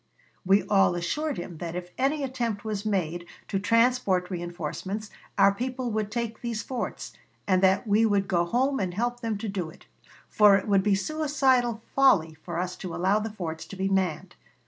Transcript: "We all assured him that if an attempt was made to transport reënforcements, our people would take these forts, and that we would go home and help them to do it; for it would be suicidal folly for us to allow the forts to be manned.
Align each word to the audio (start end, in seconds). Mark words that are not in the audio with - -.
"We 0.43 0.63
all 0.63 0.95
assured 0.95 1.37
him 1.37 1.57
that 1.59 1.75
if 1.75 1.91
an 1.95 2.11
attempt 2.11 2.65
was 2.65 2.87
made 2.87 3.27
to 3.47 3.59
transport 3.59 4.29
reënforcements, 4.29 5.11
our 5.37 5.53
people 5.53 5.91
would 5.91 6.09
take 6.09 6.41
these 6.41 6.63
forts, 6.63 7.13
and 7.45 7.61
that 7.61 7.85
we 7.85 8.07
would 8.07 8.27
go 8.27 8.43
home 8.45 8.79
and 8.79 8.95
help 8.95 9.19
them 9.19 9.37
to 9.37 9.47
do 9.47 9.69
it; 9.69 9.85
for 10.27 10.55
it 10.55 10.67
would 10.67 10.81
be 10.81 10.95
suicidal 10.95 11.83
folly 11.95 12.33
for 12.41 12.57
us 12.57 12.75
to 12.77 12.95
allow 12.95 13.19
the 13.19 13.29
forts 13.29 13.63
to 13.67 13.75
be 13.75 13.89
manned. 13.89 14.33